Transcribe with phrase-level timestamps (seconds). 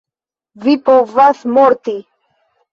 [0.63, 1.97] Vi povas morti.